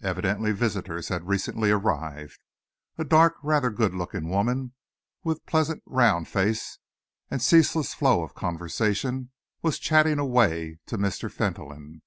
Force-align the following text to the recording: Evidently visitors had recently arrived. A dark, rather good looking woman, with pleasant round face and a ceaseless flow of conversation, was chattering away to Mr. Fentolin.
Evidently 0.00 0.52
visitors 0.52 1.08
had 1.08 1.26
recently 1.26 1.72
arrived. 1.72 2.38
A 2.98 3.04
dark, 3.04 3.34
rather 3.42 3.68
good 3.68 3.92
looking 3.92 4.28
woman, 4.28 4.74
with 5.24 5.44
pleasant 5.44 5.82
round 5.86 6.28
face 6.28 6.78
and 7.32 7.40
a 7.40 7.42
ceaseless 7.42 7.92
flow 7.92 8.22
of 8.22 8.32
conversation, 8.36 9.32
was 9.62 9.80
chattering 9.80 10.20
away 10.20 10.78
to 10.86 10.96
Mr. 10.96 11.28
Fentolin. 11.28 12.02